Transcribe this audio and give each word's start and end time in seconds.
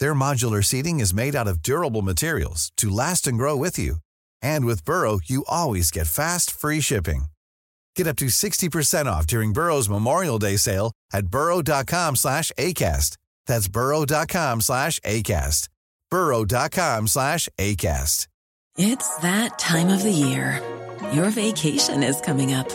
Their 0.00 0.14
modular 0.14 0.64
seating 0.64 0.98
is 1.00 1.14
made 1.14 1.36
out 1.36 1.48
of 1.48 1.62
durable 1.62 2.02
materials 2.02 2.72
to 2.78 2.88
last 2.88 3.26
and 3.26 3.38
grow 3.38 3.56
with 3.56 3.78
you. 3.78 3.96
And 4.42 4.64
with 4.64 4.84
Burrow, 4.84 5.20
you 5.24 5.44
always 5.48 5.90
get 5.90 6.06
fast, 6.08 6.50
free 6.50 6.80
shipping. 6.80 7.26
Get 7.96 8.06
up 8.06 8.16
to 8.16 8.26
60% 8.26 9.06
off 9.06 9.26
during 9.26 9.52
Burrow's 9.52 9.88
Memorial 9.88 10.38
Day 10.38 10.56
sale 10.56 10.92
at 11.12 11.28
burrow.com 11.28 12.16
slash 12.16 12.52
ACAST. 12.58 13.16
That's 13.46 13.68
burrow.com 13.68 14.60
slash 14.60 15.00
ACAST. 15.00 15.68
burrow.com 16.10 17.08
slash 17.08 17.48
ACAST. 17.58 18.28
It's 18.76 19.16
that 19.18 19.58
time 19.58 19.88
of 19.88 20.04
the 20.04 20.12
year. 20.12 20.62
Your 21.12 21.30
vacation 21.30 22.04
is 22.04 22.20
coming 22.20 22.52
up. 22.54 22.68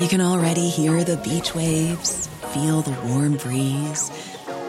You 0.00 0.06
can 0.06 0.20
already 0.20 0.68
hear 0.68 1.02
the 1.02 1.16
beach 1.16 1.56
waves, 1.56 2.28
feel 2.52 2.82
the 2.82 2.96
warm 3.08 3.36
breeze, 3.38 4.10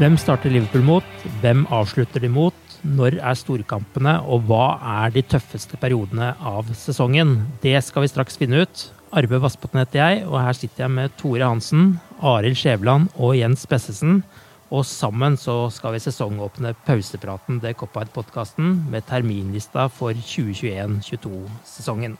Hvem 0.00 0.14
starter 0.16 0.48
Liverpool 0.48 0.80
mot? 0.80 1.04
Hvem 1.42 1.66
avslutter 1.76 2.22
de 2.24 2.28
mot? 2.32 2.56
Når 2.80 3.18
er 3.20 3.36
storkampene, 3.36 4.24
og 4.24 4.48
hva 4.48 4.80
er 5.04 5.12
de 5.12 5.20
tøffeste 5.28 5.76
periodene 5.76 6.32
av 6.40 6.64
sesongen? 6.72 7.44
Det 7.60 7.76
skal 7.84 8.00
vi 8.06 8.08
straks 8.08 8.40
finne 8.40 8.64
ut. 8.64 8.88
Arve 9.12 9.36
Vassbotn 9.44 9.76
heter 9.82 10.00
jeg, 10.00 10.24
og 10.24 10.40
her 10.40 10.56
sitter 10.56 10.86
jeg 10.86 10.94
med 10.94 11.12
Tore 11.20 11.44
Hansen, 11.44 12.00
Arild 12.16 12.56
Skjæveland 12.56 13.12
og 13.18 13.36
Jens 13.36 13.68
Bessesen. 13.68 14.24
Og 14.72 14.88
sammen 14.88 15.36
så 15.36 15.68
skal 15.68 15.92
vi 15.92 16.00
sesongåpne 16.06 16.72
pausepraten 16.88 17.60
til 17.60 17.76
Coppite-podkasten 17.84 18.88
med 18.88 19.04
terminlista 19.04 19.84
for 19.92 20.16
2021-22-sesongen. 20.16 22.16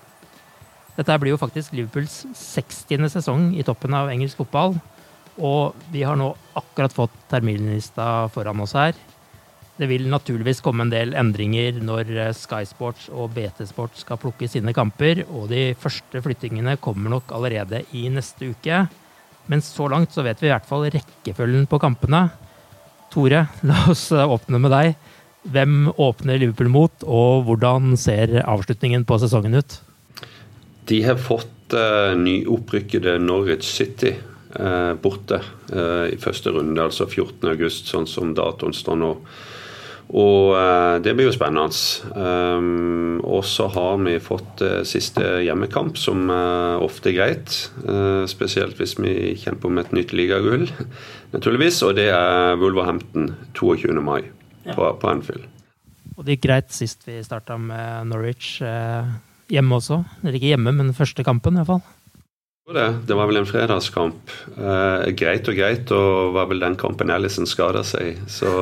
Dette 1.00 1.20
blir 1.24 1.32
jo 1.32 1.40
faktisk 1.40 1.72
Liverpools 1.72 2.28
60. 2.36 3.08
sesong 3.16 3.56
i 3.56 3.64
toppen 3.64 3.96
av 3.96 4.12
engelsk 4.12 4.36
fotball. 4.44 4.76
Og 5.38 5.76
vi 5.92 6.02
har 6.02 6.18
nå 6.18 6.32
akkurat 6.58 6.94
fått 6.94 7.14
terminlista 7.30 8.28
foran 8.34 8.60
oss 8.64 8.74
her. 8.74 8.96
Det 9.80 9.88
vil 9.88 10.10
naturligvis 10.12 10.58
komme 10.60 10.84
en 10.84 10.92
del 10.92 11.14
endringer 11.16 11.78
når 11.80 12.10
Sky 12.36 12.66
Sports 12.68 13.06
og 13.08 13.30
BT 13.32 13.64
Sports 13.70 14.02
skal 14.04 14.18
plukke 14.20 14.48
sine 14.50 14.74
kamper, 14.76 15.22
og 15.32 15.48
de 15.48 15.70
første 15.80 16.20
flyttingene 16.20 16.76
kommer 16.84 17.14
nok 17.14 17.32
allerede 17.32 17.86
i 17.96 18.10
neste 18.12 18.50
uke. 18.52 18.82
Men 19.48 19.64
så 19.64 19.88
langt 19.88 20.12
så 20.12 20.24
vet 20.26 20.42
vi 20.42 20.50
i 20.50 20.52
hvert 20.52 20.68
fall 20.68 20.84
rekkefølgen 20.92 21.64
på 21.70 21.80
kampene. 21.80 22.26
Tore, 23.10 23.46
la 23.70 23.86
oss 23.88 24.10
åpne 24.12 24.60
med 24.60 24.74
deg. 24.74 24.92
Hvem 25.48 25.94
åpner 25.96 26.36
Liverpool 26.36 26.68
mot, 26.68 27.06
og 27.08 27.46
hvordan 27.46 27.94
ser 27.96 28.42
avslutningen 28.44 29.06
på 29.08 29.16
sesongen 29.22 29.56
ut? 29.62 29.78
De 30.92 31.00
har 31.06 31.16
fått 31.16 31.72
uh, 31.72 32.12
nyopprykkede 32.20 33.16
Norwich 33.24 33.64
City 33.64 34.12
borte 35.02 35.40
uh, 35.72 36.06
i 36.10 36.18
første 36.20 36.50
runde, 36.54 36.82
altså 36.82 37.06
14.8, 37.06 37.70
sånn 37.86 38.08
som 38.10 38.34
datoen 38.34 38.74
står 38.74 38.98
nå. 38.98 39.10
Og 40.10 40.56
uh, 40.58 40.96
det 41.02 41.14
blir 41.14 41.28
jo 41.28 41.34
spennende. 41.36 41.70
Um, 42.16 43.20
og 43.22 43.44
så 43.46 43.68
har 43.70 44.00
vi 44.02 44.16
fått 44.22 44.64
siste 44.88 45.36
hjemmekamp, 45.44 45.98
som 46.00 46.32
ofte 46.82 47.12
er 47.12 47.18
greit. 47.18 47.54
spesielt 48.30 48.80
hvis 48.80 48.96
vi 48.98 49.36
kjemper 49.38 49.70
om 49.70 49.78
et 49.78 49.92
nytt 49.94 50.14
ligagull, 50.16 50.66
naturligvis. 51.34 51.82
Og 51.86 51.94
det 52.00 52.10
er 52.10 52.58
Wolverhampton 52.58 53.34
22. 53.54 53.94
mai 54.02 54.24
ja. 54.64 54.74
på, 54.74 54.88
på, 54.98 55.10
Anfield. 55.12 55.46
Og 56.16 56.26
det 56.26 56.36
gikk 56.36 56.48
greit 56.48 56.74
sist 56.74 57.06
vi 57.06 57.20
starta 57.24 57.56
med 57.60 58.10
Norwich 58.10 58.58
hjemme 59.50 59.78
også. 59.78 60.02
Eller 60.22 60.38
ikke 60.38 60.52
hjemme, 60.54 60.74
men 60.74 60.96
første 60.96 61.24
kampen 61.26 61.58
iallfall. 61.58 61.82
Det, 62.70 62.86
det 63.08 63.16
var 63.18 63.26
vel 63.26 63.40
en 63.40 63.48
fredagskamp. 63.48 64.30
greit 65.18 65.48
og 65.50 65.56
greit, 65.58 65.90
og 65.90 66.34
var 66.36 66.46
vel 66.52 66.62
den 66.62 66.78
kampen 66.78 67.10
Ellison 67.10 67.48
skada 67.50 67.82
seg. 67.86 68.20
Så 68.30 68.52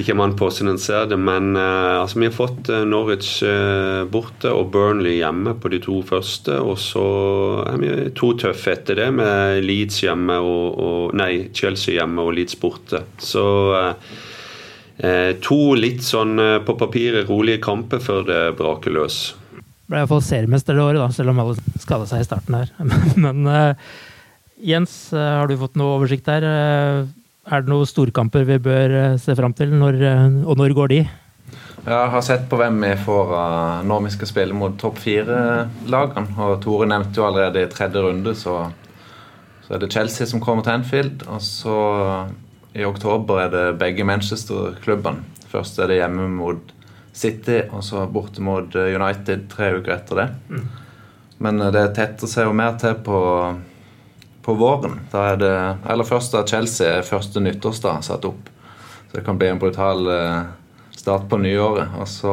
ikke 0.00 0.14
man 0.16 0.32
på 0.38 0.46
hvordan 0.48 0.78
ser 0.80 1.04
det, 1.10 1.18
men 1.20 1.56
eh, 1.58 2.00
altså, 2.00 2.20
vi 2.20 2.28
har 2.30 2.34
fått 2.36 2.70
uh, 2.72 2.80
Norwich 2.88 3.42
uh, 3.44 4.08
borte 4.08 4.48
og 4.48 4.70
Burnley 4.72 5.18
hjemme 5.18 5.52
på 5.60 5.68
de 5.72 5.82
to 5.84 5.98
første. 6.08 6.56
Og 6.64 6.78
så 6.80 7.04
er 7.68 7.80
vi 7.82 7.92
to 8.16 8.32
tøffe 8.40 8.72
etter 8.72 9.02
det, 9.02 9.10
med 9.18 9.60
Leeds 9.66 10.00
hjemme 10.06 10.38
og, 10.40 10.80
og 10.80 11.16
Nei, 11.18 11.48
Chelsea 11.52 11.98
hjemme 11.98 12.24
og 12.24 12.36
Leeds 12.38 12.56
borte. 12.60 13.04
Så 13.20 13.44
to 15.42 15.56
litt 15.74 16.04
sånn 16.04 16.36
på 16.62 16.74
papiret 16.78 17.26
rolige 17.26 17.58
kamper 17.64 17.98
før 18.04 18.26
det 18.28 18.42
braker 18.58 18.92
løs. 18.94 19.16
Ble 19.90 20.02
iallfall 20.02 20.22
seriemester 20.24 20.78
det 20.78 20.84
året, 20.84 21.00
da, 21.02 21.08
selv 21.14 21.32
om 21.32 21.40
alle 21.42 21.80
skada 21.82 22.06
seg 22.08 22.22
i 22.22 22.28
starten 22.28 22.58
her. 22.60 22.70
men 23.24 23.48
Jens, 24.62 24.94
har 25.10 25.50
du 25.50 25.58
fått 25.58 25.74
noe 25.80 25.96
oversikt 25.98 26.28
der? 26.30 26.46
Er 27.42 27.64
det 27.64 27.72
noen 27.72 27.88
storkamper 27.88 28.44
vi 28.46 28.60
bør 28.62 28.92
eh, 28.94 29.18
se 29.18 29.34
fram 29.34 29.54
til, 29.58 29.72
når, 29.74 29.98
eh, 30.06 30.38
og 30.46 30.60
når 30.60 30.74
går 30.78 30.92
de? 30.92 31.00
Jeg 31.82 32.10
har 32.14 32.22
sett 32.22 32.44
på 32.46 32.58
hvem 32.60 32.76
vi 32.84 32.92
får 33.02 33.32
når 33.88 34.04
vi 34.04 34.12
skal 34.14 34.28
spille 34.30 34.54
mot 34.54 34.76
topp 34.78 35.00
fire-lagene. 35.02 36.36
Og 36.46 36.60
Tore 36.62 36.86
nevnte 36.86 37.18
jo 37.18 37.26
allerede 37.26 37.64
i 37.64 37.70
tredje 37.72 38.04
runde, 38.04 38.36
så, 38.38 38.60
så, 39.64 39.72
er 39.74 39.82
det 39.82 39.90
Chelsea 39.90 40.28
som 40.30 40.42
kommer 40.44 40.62
til 40.62 40.76
Anfield. 40.76 41.26
Og 41.26 41.42
så 41.42 41.76
i 42.78 42.86
oktober 42.86 43.42
er 43.42 43.50
det 43.50 43.64
begge 43.82 44.06
Manchester-klubbene. 44.06 45.26
Først 45.50 45.82
er 45.82 45.90
det 45.90 45.98
hjemme 45.98 46.28
mot 46.30 46.70
City, 47.12 47.58
og 47.70 47.84
så 47.84 48.06
borte 48.08 48.40
mot 48.44 48.74
United 48.74 49.48
tre 49.52 49.74
uker 49.76 49.94
etter 49.98 50.22
det. 50.22 50.28
Mm. 50.48 50.64
Men 51.42 51.60
det 51.74 51.84
tetter 51.96 52.30
seg 52.30 52.48
jo 52.48 52.56
mer 52.56 52.78
til 52.80 52.96
på 53.04 53.20
på 54.42 54.54
våren. 54.54 55.00
Da 55.10 55.32
er 55.32 55.36
det 55.36 55.76
Eller 55.90 56.04
først 56.04 56.34
da 56.34 56.46
Chelsea 56.46 56.98
er 56.98 57.06
første 57.06 57.40
nyttårsdag 57.40 58.02
satt 58.02 58.24
opp. 58.26 58.48
Så 59.10 59.18
det 59.18 59.26
kan 59.26 59.38
bli 59.38 59.50
en 59.52 59.60
brutal 59.62 60.08
uh, 60.08 60.42
start 60.90 61.28
på 61.30 61.38
nyåret. 61.38 61.94
Og 62.00 62.08
så 62.08 62.32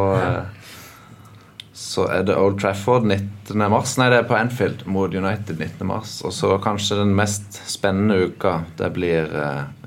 så 1.79 2.09
er 2.11 2.25
det 2.28 2.35
Old 2.35 2.57
Trafford 2.59 3.06
19. 3.07 3.56
mars. 3.72 3.94
Nei, 3.97 4.09
det 4.11 4.17
er 4.19 4.25
på 4.28 4.35
Anfield 4.35 4.81
mot 4.85 5.13
United 5.16 5.56
19. 5.56 5.88
mars. 5.88 6.17
Og 6.28 6.34
så 6.35 6.57
kanskje 6.59 6.97
den 7.00 7.13
mest 7.16 7.56
spennende 7.72 8.17
uka, 8.28 8.66
det 8.78 8.90
blir 8.97 9.31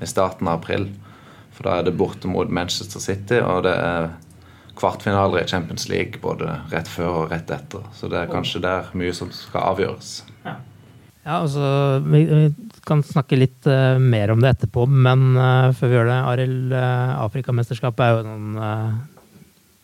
i 0.01 0.09
starten 0.09 0.49
av 0.49 0.63
april. 0.63 0.87
For 1.53 1.67
da 1.67 1.75
er 1.77 1.85
det 1.85 1.93
borte 1.99 2.27
mot 2.27 2.49
Manchester 2.49 3.03
City, 3.03 3.37
og 3.45 3.67
det 3.67 3.75
er 3.77 4.09
kvartfinaler 4.79 5.43
i 5.43 5.47
Champions 5.47 5.87
League 5.89 6.21
både 6.21 6.59
rett 6.73 6.89
før 6.89 7.23
og 7.23 7.33
rett 7.33 7.51
etter. 7.53 7.85
Så 7.95 8.09
det 8.11 8.19
er 8.19 8.31
kanskje 8.31 8.63
der 8.63 8.93
mye 8.97 9.13
som 9.15 9.31
skal 9.35 9.73
avgjøres. 9.73 10.21
Ja. 10.45 10.59
Ja, 11.23 11.37
altså, 11.39 11.63
vi, 12.03 12.25
vi, 12.27 12.47
kan 12.83 12.99
snakke 13.07 13.37
litt 13.39 13.63
uh, 13.69 13.95
mer 13.95 14.33
om 14.33 14.41
det 14.43 14.57
etterpå, 14.57 14.83
men 14.91 15.37
uh, 15.37 15.71
før 15.71 15.87
vi 15.87 15.95
gjør 15.95 16.09
det, 16.09 16.17
Arild, 16.33 16.73
uh, 16.75 17.13
Afrikamesterskapet 17.23 18.03
er 18.03 18.17
jo 18.17 18.25
noen 18.27 18.97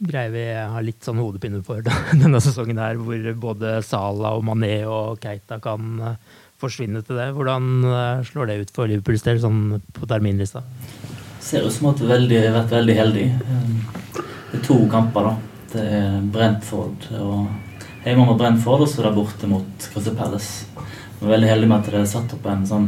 greier 0.03 0.33
vi 0.33 0.43
har 0.51 0.83
litt 0.83 1.07
sånn 1.07 1.19
hodepine 1.19 1.61
for 1.63 1.79
denne 2.23 2.41
sesongen 2.43 2.81
her, 2.83 2.99
hvor 2.99 3.31
både 3.47 3.77
Salah 3.87 4.35
og 4.35 4.43
Mané 4.47 4.81
og 4.83 5.23
Keita 5.23 5.61
kan 5.63 6.03
forsvinne 6.59 7.05
til 7.07 7.15
det. 7.19 7.29
Hvordan 7.37 7.87
slår 8.27 8.51
det 8.51 8.59
ut 8.65 8.75
for 8.75 8.91
Liverpools 8.91 9.23
del, 9.23 9.39
sånn 9.39 9.79
på 9.95 10.11
terminlista? 10.11 10.65
Ser 11.39 11.63
ut 11.63 11.71
som 11.71 11.93
at 11.93 12.03
vi 12.03 12.35
har 12.35 12.51
vært 12.51 12.75
veldig 12.75 12.99
heldig. 12.99 13.27
Er 13.31 13.98
to 14.65 14.77
kamper, 14.91 15.29
da. 15.29 15.35
Det 15.69 15.83
er 15.85 16.19
Brentford 16.33 17.09
og 17.19 18.05
hjemme 18.05 18.25
mot 18.25 18.37
Brentford, 18.39 18.85
og 18.85 18.89
så 18.89 19.03
er 19.03 19.09
det 19.09 19.17
borte 19.19 19.49
mot 19.49 19.89
Crystal 19.93 20.15
Palace. 20.17 20.65
Jeg 21.19 21.27
er 21.27 21.33
veldig 21.33 21.49
heldig 21.51 21.69
med 21.69 21.77
at 21.77 21.91
det 21.91 21.99
er 21.99 22.09
satt 22.09 22.33
opp 22.33 22.45
en 22.47 22.65
sånn 22.67 22.87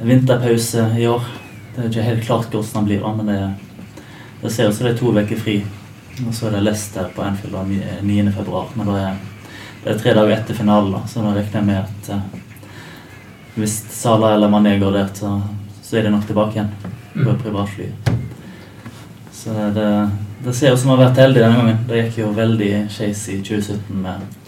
vinterpause 0.00 0.88
i 0.98 1.06
år. 1.08 1.26
Det 1.74 1.82
er 1.82 1.90
ikke 1.90 2.06
helt 2.06 2.24
klart 2.24 2.54
hvordan 2.54 2.72
den 2.78 2.88
blir, 2.88 3.02
da, 3.04 3.12
men 3.18 3.30
det, 3.30 4.02
det 4.42 4.52
ser 4.52 4.70
ut 4.70 4.78
som 4.78 4.88
det 4.88 4.94
er 4.94 5.00
to 5.00 5.12
uker 5.12 5.42
fri. 5.42 5.56
Og 6.24 6.32
så 6.34 6.48
er 6.48 6.56
det 6.56 6.64
Leicester 6.64 7.10
på 7.12 7.22
Anfield 7.22 7.56
9.2. 8.02 8.64
Men 8.74 8.88
det 8.88 8.98
er, 9.02 9.22
det 9.84 9.92
er, 9.92 9.98
tre 10.00 10.14
dager 10.16 10.36
etter 10.38 10.56
finalen, 10.56 10.94
da, 10.96 11.02
så 11.10 11.24
da 11.24 11.34
regner 11.36 11.60
jeg 11.60 11.68
med 11.68 11.82
at 11.82 12.12
eh, 12.16 12.42
hvis 13.56 13.76
Salah 13.92 14.34
eller 14.34 14.52
Mané 14.52 14.74
går 14.80 14.92
der, 14.92 15.12
så, 15.16 15.36
så 15.84 15.96
er 15.96 16.08
de 16.08 16.12
nok 16.12 16.26
tilbake 16.28 16.58
igjen 16.58 16.72
på 17.14 17.30
mm. 17.30 17.38
privatfly. 17.44 17.90
Så 19.32 19.54
det, 19.76 19.86
det 20.44 20.52
ser 20.52 20.72
ut 20.72 20.80
som 20.80 20.90
vi 20.90 20.96
har 20.96 21.04
vært 21.08 21.20
heldige 21.22 21.46
denne 21.46 21.60
gangen. 21.60 21.78
Det 21.88 22.00
gikk 22.00 22.18
jo 22.20 22.32
veldig 22.36 22.70
skeis 22.92 23.22
i 23.32 23.38
2017 23.40 24.02
med 24.02 24.42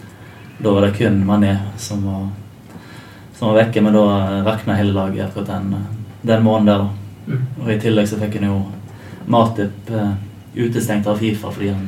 Da 0.59 0.73
var 0.75 0.85
det 0.85 0.95
kun 0.97 1.21
Mané 1.25 1.53
som 1.79 2.01
var, 2.03 2.25
som 3.37 3.49
var 3.49 3.61
vekke, 3.61 3.81
men 3.81 3.95
da 3.95 4.41
rakna 4.45 4.75
hele 4.75 4.91
laget 4.93 5.29
akkurat 5.29 5.47
den, 5.47 5.85
den 6.21 6.43
måneden 6.43 6.67
der. 6.67 6.89
Mm. 7.29 7.45
Og 7.61 7.71
i 7.71 7.79
tillegg 7.79 8.09
så 8.09 8.19
fikk 8.19 8.35
en 8.39 8.49
jo 8.49 8.57
Matip 9.29 9.91
eh, 9.93 10.11
utestengt 10.55 11.07
av 11.07 11.19
Fifa 11.21 11.51
fordi 11.53 11.69
han, 11.69 11.85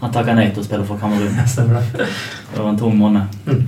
han 0.00 0.12
takka 0.14 0.36
nei 0.38 0.48
til 0.52 0.62
å 0.62 0.66
spille 0.66 0.86
for 0.88 1.00
Kamerun. 1.00 1.36
det 1.98 2.56
var 2.56 2.70
en 2.70 2.80
tung 2.80 2.96
måned. 2.96 3.38
Mm. 3.46 3.66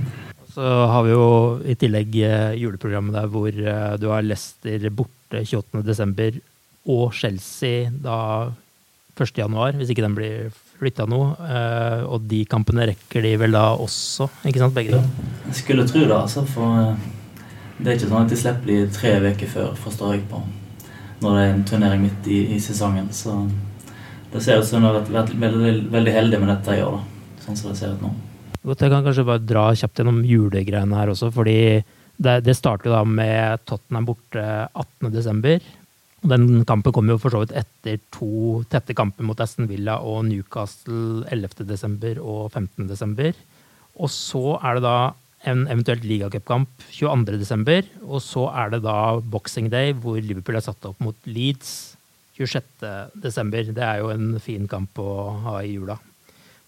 Så 0.51 0.67
har 0.91 1.05
vi 1.05 1.13
jo 1.13 1.27
i 1.63 1.77
tillegg 1.79 2.15
eh, 2.25 2.57
juleprogrammet 2.59 3.15
der 3.15 3.29
hvor 3.31 3.51
eh, 3.51 3.93
du 4.01 4.09
har 4.11 4.25
Leicester 4.25 4.89
borte 4.89 5.45
28.12. 5.45 6.41
og 6.91 7.13
Chelsea 7.15 7.91
da 8.03 8.17
1.1., 9.25 9.79
hvis 9.79 9.91
ikke 9.93 10.05
den 10.05 10.17
blir 10.17 10.51
flytta 10.81 11.05
nå. 11.09 11.21
Eh, 11.45 12.03
og 12.09 12.27
de 12.29 12.41
kampene 12.49 12.87
rekker 12.89 13.25
de 13.25 13.35
vel 13.41 13.55
da 13.55 13.71
også, 13.77 14.29
ikke 14.49 14.63
sant? 14.63 14.75
Begge 14.77 14.97
to? 14.97 15.27
Jeg 15.49 15.59
skulle 15.61 15.87
tro 15.89 16.03
det, 16.05 16.17
altså. 16.17 16.45
For 16.49 16.95
det 17.81 17.87
er 17.89 17.97
ikke 17.97 18.09
sånn 18.09 18.25
at 18.25 18.33
de 18.33 18.39
slipper 18.39 18.71
de 18.71 18.79
tre 18.93 19.13
uker 19.27 19.53
før, 19.55 19.71
forstår 19.85 20.15
jeg 20.15 20.25
på. 20.31 20.41
Når 21.21 21.37
det 21.37 21.43
er 21.43 21.53
en 21.53 21.63
turnering 21.69 22.03
midt 22.07 22.27
i, 22.33 22.41
i 22.55 22.59
sesongen. 22.61 23.07
Så 23.13 23.35
det 24.33 24.41
ser 24.43 24.61
ut 24.61 24.67
som 24.67 24.81
hun 24.81 24.89
har 24.89 25.01
vært, 25.05 25.33
veldig, 25.37 25.71
veldig, 25.93 26.13
heldig 26.17 26.41
med 26.41 26.53
dette 26.55 26.77
i 26.77 26.83
år. 26.85 26.99
da, 26.99 27.41
sånn 27.45 27.57
som 27.59 27.71
det 27.71 27.79
ser 27.79 27.95
ut 27.95 28.05
nå. 28.05 28.13
Jeg 28.61 28.91
kan 28.93 29.01
kanskje 29.01 29.25
bare 29.25 29.41
dra 29.41 29.63
kjapt 29.73 30.01
gjennom 30.01 30.21
julegreiene 30.25 30.97
her 30.97 31.09
også. 31.13 31.31
fordi 31.33 31.81
det, 32.21 32.35
det 32.45 32.55
starter 32.57 32.93
da 32.93 33.01
med 33.07 33.63
Tottenham 33.65 34.05
borte 34.11 34.43
18.12. 34.77 35.61
Den 36.21 36.65
kampen 36.69 36.93
kommer 36.93 37.15
jo 37.15 37.21
for 37.23 37.33
så 37.33 37.41
vidt 37.41 37.55
etter 37.57 37.97
to 38.13 38.61
tette 38.69 38.93
kamper 38.97 39.25
mot 39.25 39.39
Aston 39.41 39.69
Villa 39.69 39.97
og 40.05 40.27
Newcastle 40.27 41.25
11.12. 41.33 42.19
og 42.21 42.51
15.12. 42.53 43.39
Og 43.97 44.11
så 44.13 44.43
er 44.61 44.77
det 44.77 44.83
da 44.85 44.97
en 45.49 45.65
eventuelt 45.65 46.05
ligacupkamp 46.05 46.85
22.12. 46.93 47.89
Og 48.05 48.21
så 48.21 48.45
er 48.53 48.75
det 48.75 48.83
da 48.85 48.97
Boxing 49.33 49.71
Day, 49.73 49.95
hvor 49.97 50.21
Liverpool 50.21 50.59
er 50.59 50.65
satt 50.65 50.85
opp 50.85 51.01
mot 51.01 51.17
Leeds 51.25 51.97
26.12. 52.37 53.73
Det 53.73 53.85
er 53.85 54.03
jo 54.03 54.13
en 54.13 54.37
fin 54.41 54.69
kamp 54.69 55.01
å 55.01 55.11
ha 55.47 55.57
i 55.65 55.73
jula. 55.73 55.97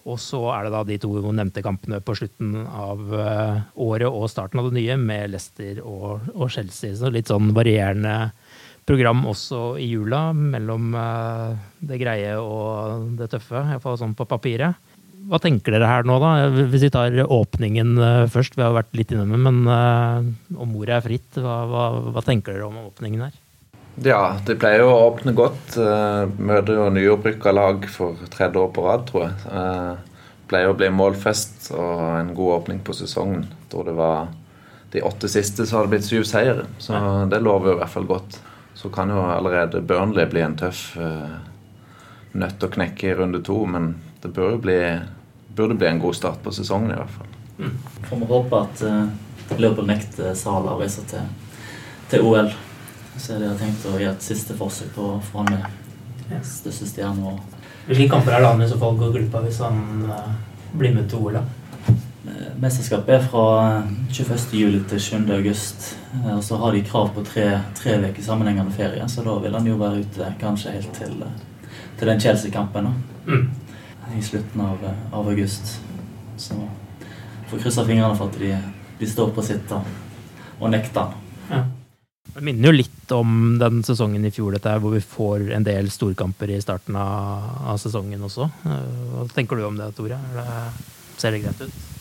Og 0.03 0.17
så 0.19 0.41
er 0.51 0.65
det 0.65 0.73
da 0.73 0.81
de 0.83 0.97
to 0.99 1.13
nevnte 1.31 1.63
kampene 1.63 2.01
på 2.03 2.15
slutten 2.17 2.65
av 2.67 3.13
eh, 3.15 3.61
året 3.85 4.09
og 4.09 4.25
starten 4.31 4.59
av 4.59 4.67
det 4.67 4.81
nye, 4.81 4.97
med 4.99 5.31
Leicester 5.31 5.79
og, 5.79 6.25
og 6.33 6.51
Chelsea. 6.51 6.97
Så 6.99 7.11
litt 7.13 7.31
sånn 7.31 7.53
varierende 7.55 8.33
program 8.87 9.23
også 9.29 9.75
i 9.81 9.87
jula, 9.91 10.31
mellom 10.33 10.93
eh, 10.97 11.53
det 11.89 11.99
greie 12.01 12.33
og 12.39 13.13
det 13.19 13.29
tøffe. 13.31 13.61
Iallfall 13.73 13.99
sånn 14.01 14.17
på 14.17 14.27
papiret. 14.29 14.91
Hva 15.29 15.39
tenker 15.39 15.71
dere 15.71 15.87
her 15.87 16.03
nå, 16.07 16.17
da? 16.19 16.33
Hvis 16.51 16.83
vi 16.83 16.91
tar 16.91 17.15
åpningen 17.23 17.95
eh, 17.95 18.25
først. 18.31 18.57
Vi 18.59 18.65
har 18.65 18.75
vært 18.75 18.91
litt 18.97 19.13
innom 19.15 19.31
det, 19.31 19.39
men 19.45 19.63
om 20.59 20.75
ordet 20.79 20.97
er 20.97 21.07
fritt, 21.07 21.39
hva, 21.39 21.63
hva, 21.69 21.87
hva 22.11 22.25
tenker 22.25 22.57
dere 22.57 22.67
om 22.67 22.81
åpningen 22.85 23.27
her? 23.27 23.39
Ja, 24.03 24.39
det 24.47 24.57
pleier 24.57 24.81
jo 24.81 24.89
å 24.89 25.01
åpne 25.11 25.35
godt. 25.37 25.75
Møter 26.41 26.79
jo 26.79 26.87
nyopprykka 26.89 27.51
lag 27.53 27.83
for 27.93 28.17
tredje 28.33 28.57
år 28.57 28.71
på 28.73 28.87
rad, 28.87 29.03
tror 29.05 29.27
jeg. 29.27 29.99
Pleier 30.49 30.71
å 30.71 30.77
bli 30.79 30.89
målfest 30.89 31.69
og 31.77 32.01
en 32.17 32.31
god 32.33 32.55
åpning 32.55 32.79
på 32.81 32.95
sesongen. 32.97 33.45
Jeg 33.45 33.69
tror 33.69 33.85
det 33.85 33.93
var 33.99 34.31
de 34.93 35.01
åtte 35.01 35.29
siste 35.31 35.65
så 35.65 35.77
har 35.77 35.87
det 35.87 35.95
blitt 35.95 36.05
syv 36.05 36.25
seire, 36.29 36.67
så 36.81 36.99
det 37.29 37.41
lover 37.41 37.71
jo 37.71 37.77
i 37.77 37.79
hvert 37.81 37.93
fall 37.93 38.05
godt. 38.09 38.37
Så 38.83 38.89
kan 38.91 39.09
jo 39.09 39.21
allerede 39.23 39.81
Burnley 39.81 40.25
bli 40.27 40.41
en 40.43 40.57
tøff 40.59 40.97
uh, 40.99 41.37
nøtt 42.35 42.63
å 42.65 42.67
knekke 42.67 43.07
i 43.07 43.13
runde 43.15 43.39
to, 43.39 43.61
men 43.63 43.93
det 44.19 44.33
burde 44.35 44.57
bli, 44.65 44.75
burde 45.55 45.77
bli 45.79 45.87
en 45.87 46.01
god 46.03 46.17
start 46.17 46.41
på 46.43 46.51
sesongen 46.51 46.91
i 46.91 46.97
hvert 46.99 47.13
fall. 47.15 47.29
Mm. 47.61 47.77
Får 48.09 48.19
vi 48.19 48.29
håpe 48.33 48.59
at 48.59 48.83
uh, 48.83 49.55
Liverpool 49.55 49.87
nekter 49.87 50.35
Sala 50.35 50.75
å 50.75 50.81
reise 50.81 51.05
til, 51.07 51.31
til 52.11 52.27
OL. 52.27 52.51
Så 53.15 53.39
de 53.39 53.47
har 53.47 53.55
tenkt 53.61 53.87
å 53.87 53.95
gjøre 53.95 54.17
et 54.17 54.25
siste 54.25 54.57
forsøk 54.59 54.91
på 54.97 55.07
å 55.13 55.17
få 55.31 55.45
han 55.45 55.55
med 55.55 56.45
største 56.51 56.89
stjerne. 56.89 57.37
Hvilke 57.87 58.11
kamper 58.11 58.35
er 58.35 58.43
det 58.43 58.51
han 58.51 58.67
i 58.67 58.71
så 58.71 58.79
fall 58.81 58.99
går 58.99 59.15
glipp 59.15 59.39
av 59.39 59.47
hvis 59.47 59.63
han 59.63 59.79
uh, 60.11 60.31
blir 60.75 60.95
med 60.95 61.07
til 61.11 61.23
OL? 61.23 61.39
Eh, 61.39 61.62
mesterskapet 62.61 63.15
er 63.15 63.25
fra 63.25 63.45
21. 64.11 64.53
juli 64.57 64.81
til 64.89 65.01
7. 65.01 65.17
august. 65.35 65.97
Eh, 66.13 66.35
og 66.35 66.43
så 66.43 66.57
har 66.61 66.73
de 66.73 66.83
krav 66.85 67.11
på 67.15 67.23
tre, 67.25 67.47
tre 67.77 67.97
uker 68.03 68.23
sammenhengende 68.23 68.73
ferie, 68.75 69.07
så 69.09 69.25
da 69.25 69.37
vil 69.43 69.57
han 69.57 69.67
jo 69.67 69.79
være 69.81 70.03
ute 70.03 70.29
kanskje 70.41 70.75
helt 70.77 70.93
til, 70.97 71.17
til 71.99 72.11
den 72.11 72.21
Chelsea-kampen 72.21 72.93
mm. 73.27 73.45
i 74.17 74.23
slutten 74.23 74.61
av, 74.61 74.87
av, 75.11 75.27
august. 75.27 75.77
Så 76.37 76.57
får 77.49 77.63
krysse 77.63 77.85
fingrene 77.87 78.17
for 78.17 78.31
at 78.31 78.41
de, 78.41 78.51
de 78.99 79.09
står 79.09 79.31
på 79.35 79.45
sitt 79.45 79.71
og, 79.73 79.87
og 80.59 80.73
nekter. 80.73 81.15
Ja. 81.49 81.63
Det 82.33 82.41
minner 82.41 82.71
jo 82.71 82.77
litt 82.79 83.11
om 83.13 83.59
den 83.61 83.83
sesongen 83.85 84.25
i 84.25 84.31
fjor, 84.33 84.55
dette 84.55 84.71
hvor 84.81 84.95
vi 84.95 85.03
får 85.05 85.51
en 85.53 85.65
del 85.65 85.91
storkamper 85.93 86.49
i 86.55 86.61
starten 86.63 86.97
av, 86.97 87.49
av 87.73 87.81
sesongen 87.81 88.25
også. 88.25 88.49
Eh, 88.65 88.85
hva 89.13 89.27
tenker 89.33 89.59
du 89.59 89.67
om 89.69 89.77
det, 89.77 89.91
Tore? 89.97 90.21
Ser 91.17 91.35
det 91.35 91.43
greit 91.45 91.61
ut? 91.61 91.92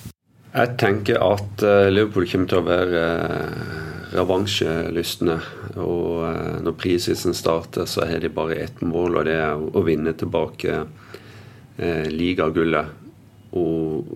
Jeg 0.52 0.74
tenker 0.76 1.16
at 1.24 1.62
uh, 1.64 1.88
Liverpool 1.88 2.26
kommer 2.28 2.50
til 2.50 2.58
å 2.60 2.66
være 2.66 3.04
uh, 3.24 3.76
revansjelystne. 4.12 5.38
Og 5.80 6.26
uh, 6.26 6.58
når 6.60 6.76
prisisen 6.76 7.36
starter, 7.36 7.88
så 7.88 8.04
har 8.08 8.20
de 8.20 8.28
bare 8.32 8.58
ett 8.66 8.82
mål, 8.84 9.16
og 9.16 9.30
det 9.30 9.38
er 9.40 9.56
å, 9.56 9.84
vinne 9.86 10.12
tilbake 10.12 10.84
ligagullet. 12.12 12.90
Og 13.56 14.10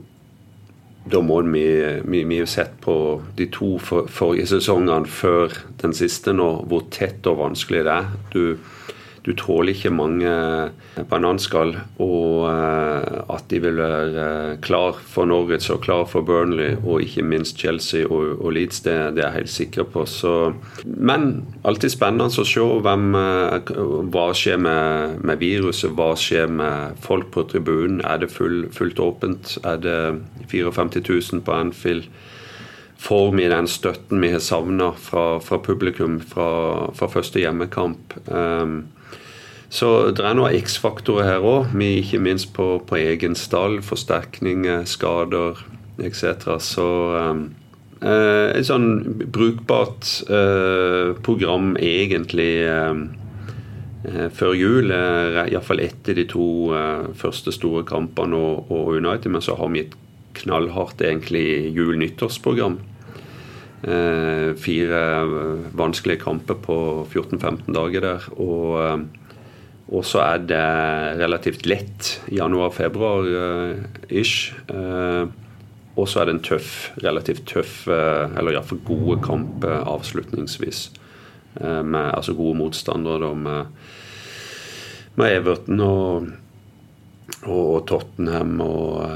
da 1.08 1.22
må 1.24 1.38
vi, 1.48 1.64
vi, 2.04 2.20
har 2.36 2.50
sett 2.50 2.74
på 2.84 2.96
de 3.38 3.46
to 3.50 3.78
forrige 3.80 4.44
sesongene 4.50 5.08
før 5.08 5.56
den 5.80 5.96
siste 5.96 6.34
nå, 6.36 6.50
hvor 6.68 6.84
tett 6.92 7.26
og 7.30 7.40
vanskelig 7.40 7.86
det 7.88 7.94
er. 7.94 8.12
Du, 8.34 8.42
du 9.26 9.32
tåler 9.34 9.74
ikke 9.74 9.90
mange 9.90 10.30
bananskall. 11.10 11.72
Og 12.02 12.44
uh, 12.46 13.24
at 13.34 13.48
de 13.50 13.58
vil 13.64 13.80
være 13.80 14.12
uh, 14.14 14.52
klar 14.62 15.00
for 15.02 15.26
Norwich 15.26 15.66
og 15.74 15.82
klar 15.82 16.04
for 16.06 16.22
Burnley 16.26 16.76
og 16.84 17.02
ikke 17.02 17.24
minst 17.26 17.58
Chelsea 17.58 18.06
og, 18.06 18.38
og 18.38 18.54
Leeds, 18.54 18.84
det, 18.86 18.94
det, 19.16 19.24
er 19.24 19.32
jeg 19.32 19.38
helt 19.40 19.54
sikker 19.56 19.88
på. 19.90 20.06
Så, 20.06 20.34
men 20.86 21.42
alltid 21.66 21.96
spennende 21.96 22.30
å 22.30 22.46
se 22.46 22.62
hvem, 22.86 23.18
hva 24.14 24.28
skjer 24.36 24.62
med, 24.62 25.18
med, 25.26 25.42
viruset. 25.42 25.90
Hva 25.98 26.12
skjer 26.18 26.46
med 26.46 27.02
folk 27.02 27.32
på 27.34 27.48
tribunen? 27.50 28.00
Er 28.06 28.22
det 28.22 28.30
full, 28.30 28.68
fullt 28.74 29.02
åpent? 29.02 29.56
Er 29.66 29.82
det 29.82 29.98
54 30.54 31.02
000 31.02 31.42
på 31.46 31.56
Anfield? 31.56 32.06
Får 32.98 33.32
vi 33.36 33.48
den 33.50 33.66
støtten 33.68 34.22
vi 34.22 34.30
har 34.32 34.40
savna 34.40 34.92
fra, 34.96 35.36
fra, 35.44 35.58
publikum 35.60 36.20
fra, 36.24 36.48
fra 36.96 37.08
første 37.12 37.42
hjemmekamp? 37.42 38.14
Um, 38.30 38.86
så 39.68 40.12
det 40.14 40.22
er 40.22 40.36
noen 40.38 40.54
X-faktorer 40.60 41.26
her 41.26 41.44
òg, 41.44 41.74
ikke 41.74 42.20
minst 42.22 42.52
på, 42.54 42.76
på, 42.86 42.98
egen 43.00 43.34
stall. 43.34 43.80
Forsterkninger, 43.82 44.86
skader 44.86 45.58
etc. 45.98 46.56
Så 46.62 46.86
um, 47.16 47.42
eh, 48.00 48.54
et 48.54 48.68
sånn 48.68 48.88
brukbart 49.32 50.06
eh, 50.30 51.16
program 51.26 51.74
egentlig 51.82 52.52
eh, 52.62 53.04
eh 54.06 54.28
før 54.30 54.54
jul. 54.54 54.94
Eh, 54.94 55.42
Iallfall 55.50 55.82
etter 55.82 56.14
de 56.20 56.28
to 56.30 56.48
eh, 56.76 57.10
første 57.18 57.54
store 57.54 57.82
kampene 57.88 58.38
og, 58.38 58.70
og, 58.70 58.94
United. 59.00 59.32
Men 59.34 59.42
så 59.42 59.58
har 59.58 59.72
vi 59.74 59.88
et 59.88 59.98
knallhardt 60.36 61.02
egentlig 61.02 61.74
jul-nyttårsprogram. 61.74 62.78
Eh, 63.82 64.54
fire 64.62 65.04
vanskelige 65.74 66.22
kamper 66.22 66.62
på 66.62 66.80
14-15 67.10 67.72
dager 67.74 68.12
der. 68.12 68.32
og 68.38 69.24
og 69.86 70.02
så 70.02 70.18
er 70.24 70.40
det 70.50 70.62
relativt 71.20 71.66
lett 71.70 72.08
januar-februar-ish. 72.34 74.38
Eh, 74.74 75.26
og 75.96 76.04
så 76.10 76.20
er 76.20 76.24
det 76.26 76.34
en 76.34 76.44
tøff, 76.44 76.70
relativt 77.04 77.46
tøff, 77.48 77.88
eh, 77.88 78.34
eller 78.34 78.52
iallfall 78.56 78.80
gode 78.86 79.22
kamp 79.24 79.64
avslutningsvis. 79.64 80.90
Eh, 81.60 81.82
med 81.86 82.10
altså 82.10 82.34
gode 82.34 82.58
motstandere 82.58 83.20
da, 83.22 83.34
med, 83.38 83.66
med 85.22 85.32
Everton 85.36 85.80
og, 85.86 86.26
og, 87.46 87.86
Tottenham 87.86 88.60
og 88.60 89.06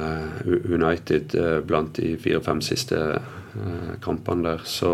United 0.46 1.34
blant 1.66 1.96
de 1.98 2.16
fire-fem 2.20 2.60
siste 2.62 3.20
kampene 4.04 4.42
der. 4.52 4.60
Så 4.64 4.90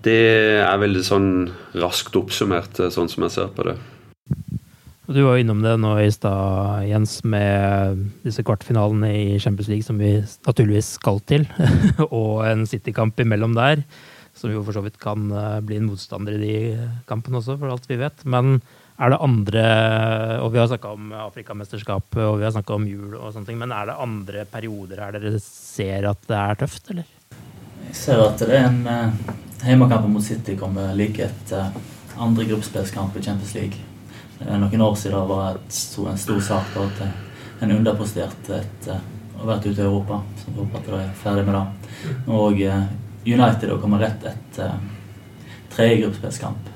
Det 0.00 0.60
er 0.64 0.78
veldig 0.80 1.04
sånn 1.04 1.52
raskt 1.76 2.16
oppsummert, 2.16 2.80
sånn 2.88 3.08
som 3.12 3.22
jeg 3.26 3.32
ser 3.36 3.48
på 3.52 3.62
det. 3.68 3.76
Du 5.08 5.22
var 5.24 5.38
jo 5.38 5.40
innom 5.40 5.62
det 5.64 5.70
nå 5.80 5.94
i 6.02 6.10
stad, 6.12 6.82
Jens, 6.84 7.22
med 7.24 8.02
disse 8.26 8.42
kvartfinalene 8.44 9.08
i 9.16 9.38
Champions 9.40 9.70
League 9.72 9.86
som 9.86 9.96
vi 9.96 10.18
naturligvis 10.44 10.90
skal 10.98 11.22
til, 11.24 11.46
og 12.20 12.44
en 12.44 12.66
City-kamp 12.68 13.16
imellom 13.24 13.56
der, 13.56 13.80
som 14.36 14.52
jo 14.52 14.60
for 14.66 14.76
så 14.76 14.82
vidt 14.84 15.00
kan 15.00 15.30
eh, 15.32 15.62
bli 15.64 15.78
en 15.80 15.88
motstander 15.88 16.36
i 16.36 16.42
de 16.42 16.60
kampene 17.08 17.40
også, 17.40 17.56
for 17.56 17.72
alt 17.72 17.88
vi 17.88 17.96
vet. 18.02 18.20
Men 18.28 18.58
er 18.98 19.14
det 19.14 19.22
andre 19.24 19.64
Og 20.42 20.52
vi 20.52 20.60
har 20.60 20.68
snakka 20.68 20.92
om 20.92 21.10
Afrikamesterskapet, 21.24 22.20
og 22.26 22.40
vi 22.42 22.44
har 22.44 22.52
snakka 22.52 22.76
om 22.76 22.86
jul 22.90 23.16
og 23.16 23.32
sånne 23.32 23.48
ting, 23.48 23.62
men 23.64 23.72
er 23.72 23.88
det 23.88 23.98
andre 24.04 24.44
perioder 24.52 25.04
her 25.06 25.16
dere 25.16 25.38
ser 25.40 26.12
at 26.12 26.20
det 26.28 26.36
er 26.36 26.64
tøft, 26.66 26.92
eller? 26.92 27.08
Jeg 27.88 27.96
ser 27.96 28.26
at 28.28 28.42
det 28.44 28.52
er 28.52 28.68
en 28.68 28.82
uh, 28.84 29.36
Hjemmekamp 29.64 30.04
mot 30.12 30.22
City 30.22 30.58
kommer 30.58 30.92
like 30.98 31.30
etter 31.30 31.72
andre 32.18 32.44
gruppespillskamp 32.50 33.16
i 33.16 33.24
Champions 33.24 33.56
League. 33.56 33.87
Eh, 34.40 34.56
noen 34.58 34.84
år 34.84 34.94
siden 34.98 35.28
var 35.28 35.58
det 35.58 36.08
en 36.10 36.18
stor 36.18 36.40
sak 36.40 36.76
at 36.82 37.02
eh, 37.06 37.16
en 37.64 37.74
underpresterte 37.74 38.60
etter 38.62 39.00
å 39.34 39.42
ha 39.42 39.50
vært 39.52 39.66
ute 39.66 39.82
i 39.82 39.86
Europa. 39.86 40.22
Så 40.38 40.50
jeg 40.50 40.58
håper 40.60 40.78
at 40.80 40.88
de 40.88 40.98
er 41.02 41.12
ferdig 41.22 41.46
med 41.46 41.58
det. 41.58 42.14
Og 42.26 42.62
United 43.28 43.68
United 43.68 43.80
kommer 43.82 44.02
rett 44.02 44.24
etter 44.30 44.78
tredje 45.74 46.02
gruppespillskamp. 46.02 46.70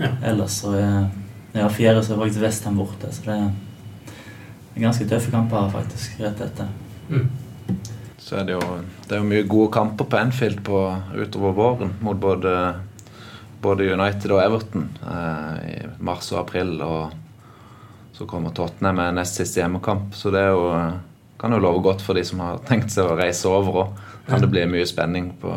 Ja. 0.00 0.14
Ellers 0.32 0.60
så 0.62 0.72
er 0.76 1.10
ja, 1.52 1.68
fjerde 1.68 2.02
så 2.04 2.14
er 2.14 2.22
faktisk 2.22 2.44
Westham 2.44 2.78
borte. 2.78 3.10
Så 3.12 3.26
det 3.26 3.36
er 3.36 4.84
ganske 4.84 5.06
tøffe 5.08 5.32
kamper 5.32 5.70
faktisk 5.72 6.20
rett 6.22 6.42
etter. 6.44 6.68
Mm. 7.10 7.26
Så 8.20 8.36
er 8.38 8.46
det 8.46 8.54
jo 8.54 8.62
det 9.08 9.16
er 9.16 9.22
jo 9.22 9.30
mye 9.30 9.46
gode 9.48 9.72
kamper 9.74 10.06
på 10.06 10.20
Enfield 10.20 10.60
på, 10.66 10.80
utover 11.16 11.56
våren 11.56 11.94
mot 12.04 12.20
både 12.20 12.52
både 13.62 13.88
United 13.92 14.32
og 14.34 14.42
Everton 14.42 14.88
eh, 15.04 15.56
i 15.70 15.76
mars 16.04 16.30
og 16.34 16.42
april. 16.44 16.76
Og 16.84 18.16
så 18.16 18.26
kommer 18.28 18.54
Tottenham 18.56 19.00
med 19.00 19.18
nest 19.20 19.40
siste 19.40 19.62
hjemmekamp. 19.62 20.14
Så 20.16 20.32
det 20.34 20.46
jo, 20.48 20.66
kan 21.40 21.56
jo 21.56 21.62
love 21.62 21.82
godt 21.84 22.04
for 22.04 22.18
de 22.18 22.24
som 22.26 22.42
har 22.44 22.60
tenkt 22.68 22.92
seg 22.94 23.08
å 23.08 23.18
reise 23.18 23.48
over 23.50 23.84
òg. 23.84 24.00
Kan 24.28 24.44
det 24.44 24.50
bli 24.52 24.66
mye 24.68 24.88
spenning 24.88 25.32
på 25.40 25.52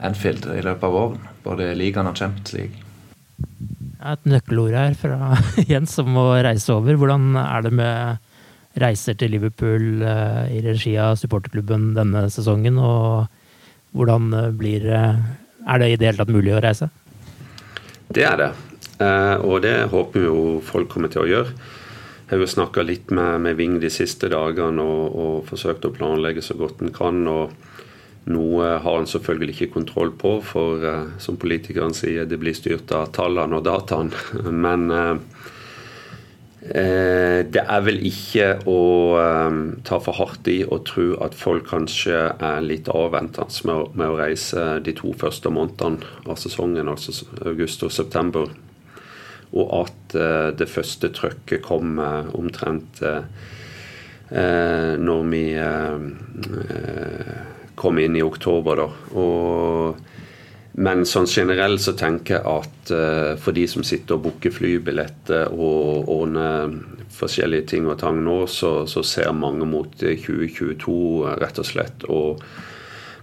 Enfield 0.00 0.48
i 0.54 0.62
løpet 0.64 0.86
av 0.88 0.94
våren. 0.96 1.26
Både 1.44 1.72
ligaen 1.76 2.08
og 2.08 2.16
Champions 2.18 2.54
League. 2.56 2.86
Et 4.00 4.26
nøkkelord 4.28 4.74
her 4.76 4.96
fra 4.96 5.36
Jens 5.70 5.98
om 6.00 6.16
å 6.16 6.30
reise 6.40 6.72
over. 6.72 6.96
Hvordan 6.96 7.34
er 7.40 7.66
det 7.66 7.74
med 7.76 8.26
reiser 8.80 9.16
til 9.18 9.34
Liverpool 9.34 10.00
eh, 10.06 10.56
i 10.56 10.64
regi 10.64 10.94
av 11.00 11.18
supporterklubben 11.20 11.92
denne 11.96 12.24
sesongen? 12.32 12.80
Og 12.80 13.28
hvordan 13.96 14.30
blir 14.56 14.86
er 15.66 15.82
det 15.82 15.90
i 15.90 15.98
det 16.00 16.10
hele 16.10 16.22
tatt 16.22 16.32
mulig 16.32 16.54
å 16.56 16.62
reise? 16.62 16.90
Det 18.10 18.24
er 18.26 18.38
det. 18.40 18.50
Eh, 19.00 19.36
og 19.44 19.62
det 19.64 19.76
håper 19.92 20.26
jo 20.26 20.38
folk 20.64 20.90
kommer 20.92 21.12
til 21.12 21.24
å 21.24 21.30
gjøre. 21.30 21.54
Jeg 22.30 22.36
har 22.36 22.44
jo 22.44 22.52
snakka 22.52 22.84
litt 22.86 23.10
med, 23.10 23.40
med, 23.42 23.56
Ving 23.58 23.80
de 23.82 23.90
siste 23.90 24.30
dagene 24.30 24.82
og, 24.82 25.16
og 25.18 25.48
forsøkt 25.50 25.86
å 25.88 25.94
planlegge 25.94 26.44
så 26.46 26.54
godt 26.58 26.82
en 26.84 26.94
kan. 26.94 27.24
og 27.26 27.54
Noe 28.30 28.74
har 28.84 28.98
en 29.00 29.08
selvfølgelig 29.08 29.56
ikke 29.56 29.74
kontroll 29.74 30.12
på, 30.14 30.36
for 30.44 30.84
uh, 30.84 31.08
som 31.18 31.38
politikerne 31.40 31.96
sier, 31.96 32.28
det 32.28 32.38
blir 32.38 32.54
styrt 32.54 32.92
av 32.94 33.08
tallene 33.16 33.58
og 33.58 33.64
dataene. 33.66 34.12
Men 34.66 34.86
Eh, 34.92 35.16
det 36.60 37.62
er 37.62 37.84
vel 37.86 38.02
ikke 38.04 38.50
å 38.68 38.80
um, 39.16 39.60
ta 39.80 39.96
for 40.04 40.12
hardt 40.18 40.48
i 40.52 40.58
og 40.66 40.82
tro 40.90 41.06
at 41.24 41.32
folk 41.32 41.70
kanskje 41.70 42.18
er 42.36 42.60
litt 42.60 42.90
avventende 42.92 43.78
med, 43.96 44.04
å 44.04 44.18
reise 44.18 44.66
de 44.84 44.92
to 44.98 45.14
første 45.16 45.48
månedene 45.48 46.04
av 46.28 46.36
sesongen, 46.36 46.90
altså 46.92 47.14
august 47.48 47.86
og 47.86 47.94
september. 47.96 48.52
Og 49.56 49.72
at 49.78 50.18
uh, 50.20 50.50
det 50.52 50.68
første 50.68 51.08
trøkket 51.16 51.64
kommer 51.64 52.28
omtrent 52.36 53.00
uh, 53.08 53.24
når 54.30 55.24
vi 55.32 55.44
kommer 57.80 58.04
inn 58.04 58.14
i 58.14 58.22
oktober, 58.22 58.84
da. 58.84 58.88
Og 59.18 60.19
men 60.78 61.02
sånn 61.08 61.26
generelt 61.26 61.82
så 61.82 61.96
tenker 61.98 62.38
jeg 62.38 62.46
at 62.46 62.92
uh, 62.94 63.34
for 63.42 63.56
de 63.56 63.66
som 63.70 63.82
sitter 63.86 64.16
og 64.16 64.26
booker 64.28 64.54
flybilletter 64.54 65.50
og 65.50 66.10
ordner 66.12 66.76
forskjellige 67.10 67.66
ting 67.72 67.88
og 67.90 67.98
tang 68.00 68.20
nå, 68.22 68.44
så, 68.46 68.84
så 68.86 69.02
ser 69.02 69.32
mange 69.34 69.66
mot 69.66 69.90
2022, 69.98 71.00
rett 71.42 71.58
og 71.58 71.66
slett. 71.66 72.06
Og 72.06 72.44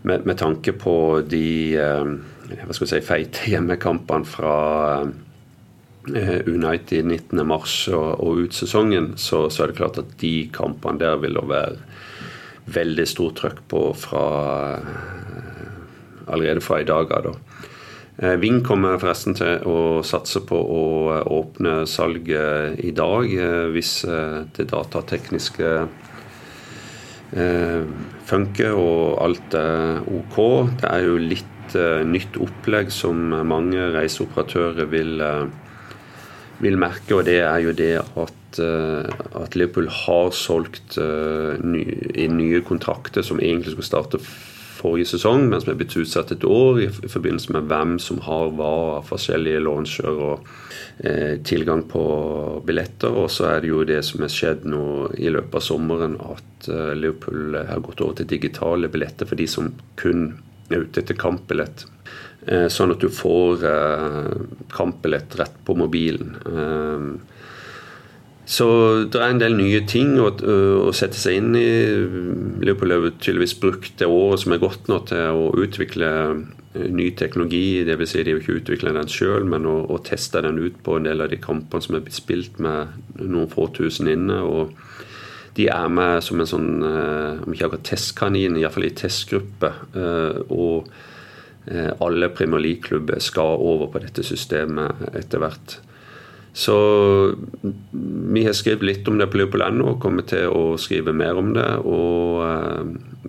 med, 0.08 0.28
med 0.28 0.36
tanke 0.42 0.76
på 0.76 0.98
de 1.24 1.48
uh, 1.80 2.12
hva 2.52 2.76
skal 2.76 2.92
si, 2.92 3.02
feite 3.06 3.48
hjemmekampene 3.54 4.28
fra 4.28 4.58
uh, 5.08 6.40
United 6.44 7.08
19.3 7.08 7.96
og, 7.96 8.12
og 8.20 8.44
ut 8.44 8.60
sesongen, 8.60 9.14
så, 9.16 9.48
så, 9.48 9.64
er 9.64 9.72
det 9.72 9.80
klart 9.80 10.02
at 10.04 10.18
de 10.20 10.36
kampene 10.54 11.00
der 11.00 11.16
vil 11.24 11.40
det 11.40 11.48
være 11.48 11.80
veldig 12.76 13.08
stort 13.08 13.40
trøkk 13.40 13.64
på 13.72 13.82
fra 13.96 14.26
allerede 16.28 16.64
fra 16.64 16.82
i 16.82 16.88
dag 16.88 17.12
av. 17.14 17.36
Eh, 18.18 18.34
Ving 18.42 18.64
kommer 18.66 18.98
forresten 18.98 19.36
til 19.38 19.62
å 19.70 20.02
satse 20.06 20.42
på 20.50 20.58
å 20.58 20.86
eh, 21.14 21.28
åpne 21.38 21.84
salget 21.90 22.80
i 22.82 22.94
dag, 22.98 23.30
eh, 23.30 23.68
hvis 23.74 24.00
det 24.58 24.70
datatekniske 24.74 25.72
funker 27.28 28.78
og 28.80 29.18
alt 29.20 29.56
er 29.60 29.98
OK. 30.16 30.38
Det 30.80 30.88
er 30.88 31.02
jo 31.04 31.18
litt 31.20 31.74
nytt 32.08 32.38
opplegg 32.40 32.88
som 32.96 33.20
mange 33.44 33.90
reiseoperatører 33.92 34.88
vil, 34.88 35.20
vil 36.64 36.80
merke, 36.80 37.18
og 37.18 37.26
det 37.28 37.42
er 37.44 37.60
jo 37.66 37.74
det 37.76 37.92
at, 38.00 38.62
at 38.64 39.60
Liverpool 39.60 39.92
har 39.92 40.32
solgt 40.32 40.96
nye 40.96 42.64
kontrakter 42.64 43.28
som 43.28 43.44
egentlig 43.44 43.76
skulle 43.76 43.92
starte 43.92 44.24
forrige 44.78 45.12
sesong, 45.14 45.48
men 45.50 45.62
som 45.62 45.74
er 45.74 45.80
blitt 45.80 45.96
utsatt 45.98 46.32
et 46.36 46.46
år 46.48 46.82
i, 46.84 46.88
forbindelse 46.90 47.54
med 47.56 47.68
hvem 47.72 47.98
som 48.04 48.22
har 48.26 48.54
hva 48.58 48.72
av 48.98 49.10
forskjellige 49.10 49.64
launcher 49.66 50.10
og 50.12 50.48
eh, 51.04 51.38
tilgang 51.48 51.84
på 51.90 52.04
billetter. 52.68 53.14
Og 53.14 53.32
så 53.34 53.50
er 53.52 53.64
det 53.64 53.72
jo 53.74 53.86
det 53.88 54.02
som 54.06 54.24
er 54.26 54.34
skjedd 54.34 54.68
nå 54.70 54.86
i 55.18 55.32
løpet 55.34 55.60
av 55.60 55.66
sommeren, 55.68 56.18
at 56.22 56.70
eh, 56.72 56.94
Liverpool 56.98 57.58
har 57.58 57.84
gått 57.86 58.04
over 58.06 58.20
til 58.20 58.32
digitale 58.38 58.92
billetter 58.94 59.30
for 59.30 59.40
de 59.40 59.50
som 59.52 59.74
kun 60.00 60.30
er 60.70 60.84
ute 60.84 61.02
etter 61.02 61.18
kampbillett. 61.18 61.86
Eh, 62.48 62.68
sånn 62.72 62.94
at 62.94 63.02
du 63.04 63.10
får 63.12 63.66
eh, 63.68 64.36
kampbillett 64.72 65.36
rett 65.40 65.58
på 65.68 65.76
mobilen. 65.80 66.38
Eh, 66.48 67.37
så 68.48 68.68
det 69.12 69.20
er 69.20 69.34
en 69.34 69.42
del 69.42 69.58
nye 69.60 69.82
ting 69.92 70.14
å, 70.24 70.30
å 70.32 70.92
sette 70.96 71.20
seg 71.20 71.42
inn 71.42 71.56
i. 71.60 71.68
Leopold 72.64 72.94
har 72.96 73.08
tydeligvis 73.20 73.58
brukt 73.60 73.98
det 74.00 74.08
året 74.08 74.40
som 74.40 74.54
er 74.56 74.62
gått 74.62 74.88
nå 74.88 75.02
til 75.10 75.36
å 75.36 75.50
utvikle 75.60 76.12
ny 76.96 77.10
teknologi. 77.20 77.84
Dvs. 77.84 78.14
Si 78.14 78.24
de 78.24 78.36
har 78.36 78.40
ikke 78.40 78.62
utvikla 78.62 78.94
den 78.96 79.12
sjøl, 79.12 79.44
men 79.52 79.68
å, 79.68 79.82
å, 79.92 80.00
teste 80.00 80.40
den 80.46 80.62
ut 80.64 80.78
på 80.86 80.96
en 80.96 81.10
del 81.10 81.26
av 81.26 81.34
de 81.34 81.42
kampene 81.44 81.84
som 81.84 81.98
er 82.00 82.08
spilt 82.16 82.62
med 82.64 82.96
noen 83.20 83.52
få 83.52 83.68
tusen 83.76 84.08
inne. 84.14 84.40
og 84.40 84.78
de 85.58 85.66
er 85.74 85.90
med 85.90 86.22
som 86.22 86.40
en 86.40 86.48
sånn, 86.48 86.72
om 86.86 87.52
ikke 87.52 87.66
akkurat 87.66 87.88
testkanin, 87.90 88.60
iallfall 88.62 88.86
i 88.86 88.94
testgruppe. 88.94 89.72
Og 90.54 90.86
alle 92.06 92.30
Premier 92.30 92.62
League-klubber 92.62 93.20
skal 93.26 93.58
over 93.66 93.90
på 93.92 94.04
dette 94.06 94.24
systemet 94.24 95.02
etter 95.18 95.42
hvert. 95.42 95.80
Så 96.58 96.76
vi 98.34 98.44
har 98.46 98.56
skrevet 98.58 98.86
litt 98.86 99.08
om 99.08 99.20
det 99.20 99.28
på 99.30 99.38
Liverpool.no 99.38 99.92
og 99.92 100.00
kommer 100.02 100.26
til 100.26 100.50
å 100.50 100.74
skrive 100.82 101.14
mer 101.14 101.38
om 101.38 101.52
det. 101.54 101.68
Og 101.86 102.42
uh, 102.42 102.82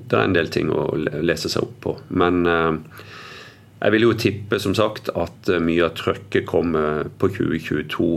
det 0.08 0.16
er 0.16 0.24
en 0.24 0.36
del 0.36 0.48
ting 0.52 0.72
å 0.72 0.88
lese 0.96 1.50
seg 1.52 1.66
opp 1.66 1.74
på. 1.84 1.94
Men 2.08 2.48
uh, 2.48 2.78
jeg 3.82 3.94
vil 3.94 4.06
jo 4.06 4.14
tippe 4.16 4.60
som 4.64 4.72
sagt 4.76 5.12
at 5.12 5.52
uh, 5.52 5.58
mye 5.60 5.84
av 5.84 5.92
trøkket 6.00 6.48
kommer 6.48 7.10
på 7.20 7.28
2022. 7.36 8.08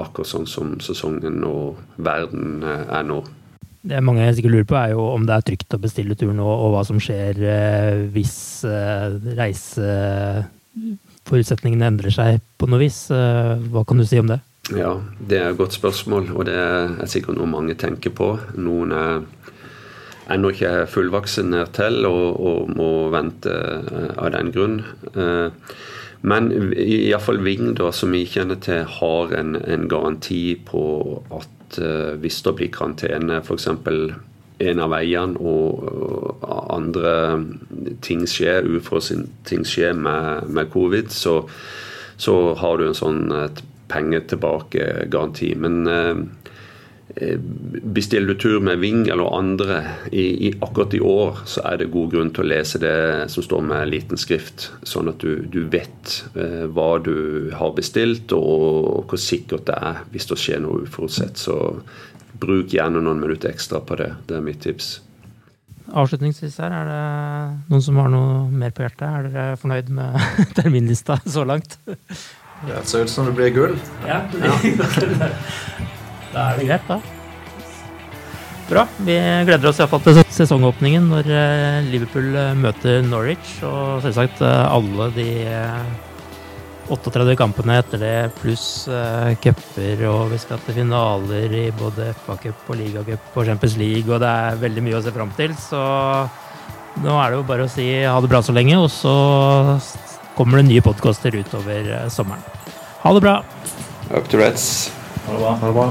akkurat 0.00 0.32
sånn 0.32 0.48
som 0.48 0.72
sesongen 0.80 1.44
og 1.44 1.76
verden 2.00 2.64
er 2.64 3.04
nå. 3.04 3.20
Det 3.86 4.00
mange 4.02 4.32
sikkert 4.34 4.54
lurer 4.54 4.70
på, 4.72 4.80
er 4.80 4.94
jo 4.96 5.10
om 5.12 5.28
det 5.28 5.36
er 5.36 5.44
trygt 5.46 5.76
å 5.76 5.82
bestille 5.82 6.16
tur 6.18 6.32
nå, 6.34 6.46
og 6.46 6.72
hva 6.72 6.86
som 6.88 6.96
skjer 6.98 7.36
hvis 8.16 8.64
reise 9.36 9.92
forutsetningene 11.26 11.90
endrer 11.90 12.14
seg 12.14 12.42
på 12.58 12.68
noe 12.70 12.82
vis. 12.82 13.06
Eh, 13.14 13.56
hva 13.72 13.84
kan 13.86 14.00
du 14.00 14.06
si 14.06 14.20
om 14.20 14.30
det? 14.30 14.40
Ja, 14.74 14.96
det 15.18 15.38
er 15.38 15.52
et 15.52 15.60
godt 15.60 15.76
spørsmål, 15.76 16.32
og 16.34 16.46
det 16.48 16.56
er 16.58 17.10
sikkert 17.10 17.38
noe 17.38 17.50
mange 17.50 17.76
tenker 17.78 18.14
på. 18.14 18.32
Noen 18.58 18.94
er 18.96 19.26
ennå 20.34 20.50
ikke 20.50 20.88
fullvaksinert 20.90 21.76
til 21.78 22.00
og, 22.08 22.40
og, 22.40 22.72
må 22.74 22.90
vente 23.14 23.52
eh, 23.52 24.08
av 24.16 24.32
den 24.34 24.50
grunn. 24.54 24.80
Eh, 25.14 25.74
men 26.26 26.48
iallfall 26.74 27.42
Ving, 27.44 27.74
da, 27.78 27.92
som 27.94 28.14
vi 28.16 28.24
kjenner 28.26 28.58
til, 28.62 28.82
har 28.98 29.34
en, 29.38 29.54
en 29.60 29.84
garanti 29.90 30.56
på 30.66 30.82
at 31.30 31.52
hvis 32.22 32.38
det 32.46 32.52
blir 32.56 32.70
karantene, 32.72 33.40
f.eks 33.42 33.66
en 34.58 34.80
av 34.80 34.92
veiene 34.94 35.36
og 35.40 36.46
andre 36.72 37.12
ting 38.04 38.26
skjer, 38.30 38.68
ting 39.48 39.64
skjer 39.66 39.96
med, 39.98 40.48
med 40.48 40.70
covid, 40.72 41.10
så, 41.12 41.38
så, 42.16 42.36
har 42.60 42.78
du 42.78 42.88
en 42.88 42.98
sånn 42.98 43.22
penge 43.90 44.22
tilbake-garanti. 44.32 45.54
Men 45.60 45.86
Eh, 47.14 47.38
bestiller 47.82 48.26
du 48.26 48.34
tur 48.34 48.60
med 48.60 48.78
Ving 48.78 49.06
eller 49.08 49.38
andre 49.38 49.76
i, 50.12 50.48
i, 50.48 50.52
akkurat 50.60 50.94
i 50.94 51.00
år, 51.00 51.38
så 51.48 51.62
er 51.64 51.78
det 51.80 51.86
god 51.94 52.10
grunn 52.12 52.32
til 52.34 52.44
å 52.44 52.48
lese 52.50 52.80
det 52.82 52.96
som 53.32 53.46
står 53.46 53.62
med 53.64 53.88
liten 53.88 54.20
skrift, 54.20 54.66
sånn 54.84 55.08
at 55.08 55.24
du, 55.24 55.46
du 55.48 55.62
vet 55.72 56.16
eh, 56.34 56.66
hva 56.66 56.98
du 57.00 57.54
har 57.56 57.72
bestilt 57.78 58.34
og 58.36 59.06
hvor 59.08 59.22
sikkert 59.22 59.64
det 59.70 59.78
er 59.78 60.02
hvis 60.12 60.28
det 60.28 60.40
skjer 60.42 60.60
noe 60.66 60.82
uforutsett. 60.84 61.40
Så 61.40 61.56
bruk 62.36 62.74
gjerne 62.76 63.00
noen 63.00 63.22
minutter 63.22 63.54
ekstra 63.54 63.80
på 63.80 63.96
det. 64.02 64.10
Det 64.28 64.36
er 64.36 64.44
mitt 64.44 64.60
tips. 64.66 64.98
Avslutningsvis 65.96 66.58
her, 66.60 66.74
er 66.76 66.88
det 66.90 67.02
noen 67.70 67.84
som 67.84 67.96
har 68.02 68.10
noe 68.12 68.40
mer 68.52 68.74
på 68.76 68.84
hjertet? 68.84 69.06
Er 69.08 69.28
dere 69.30 69.60
fornøyd 69.60 69.92
med 69.96 70.18
terminlista 70.58 71.16
så 71.24 71.46
langt? 71.48 71.78
Det 72.66 72.82
ser 72.88 73.06
ut 73.06 73.12
som 73.12 73.28
det 73.28 73.36
blir 73.36 73.52
gull. 73.54 73.76
Ja, 74.04 74.22
ja. 74.40 74.56
Da 76.32 76.50
er 76.50 76.58
det 76.58 76.66
greit, 76.68 76.88
da. 76.90 77.00
Bra. 78.66 78.82
Vi 79.06 79.14
gleder 79.46 79.70
oss 79.70 79.78
iallfall 79.78 80.02
til 80.02 80.18
sesongåpningen 80.34 81.04
når 81.12 81.28
eh, 81.30 81.86
Liverpool 81.86 82.34
eh, 82.34 82.56
møter 82.58 83.04
Norwich. 83.06 83.54
Og 83.64 84.02
selvsagt 84.04 84.42
eh, 84.42 84.64
alle 84.66 85.06
de 85.14 85.28
38 86.92 87.36
kampene 87.38 87.78
etter 87.80 88.00
det, 88.02 88.14
pluss 88.40 88.86
cuper. 89.42 90.02
Og 90.10 90.32
vi 90.32 90.40
skal 90.42 90.60
til 90.64 90.78
finaler 90.80 91.54
i 91.56 91.64
både 91.76 92.12
FA-cup 92.24 92.70
og 92.70 92.80
ligacup 92.80 93.36
og 93.36 93.48
Champions 93.48 93.76
League. 93.80 94.10
Og 94.10 94.22
det 94.22 94.30
er 94.30 94.60
veldig 94.62 94.84
mye 94.86 94.98
å 94.98 95.04
se 95.04 95.14
fram 95.14 95.32
til. 95.38 95.54
Så 95.60 95.80
nå 97.04 97.16
er 97.20 97.32
det 97.32 97.40
jo 97.40 97.46
bare 97.48 97.66
å 97.66 97.72
si 97.72 97.88
ha 98.04 98.16
det 98.22 98.30
bra 98.32 98.40
så 98.44 98.54
lenge, 98.56 98.78
og 98.80 98.88
så 98.92 99.14
kommer 100.36 100.60
det 100.60 100.70
nye 100.70 100.84
podkaster 100.84 101.34
utover 101.36 101.92
sommeren. 102.12 102.44
Ha 103.02 103.12
det 103.16 103.24
bra. 103.24 103.38
Up 104.12 104.28
to 104.30 104.40
Reds. 104.40 104.90
Ha 105.26 105.32
det 105.32 105.42
bra. 105.42 105.56
Ha 105.60 105.72
det 105.72 105.76
bra. 105.80 105.90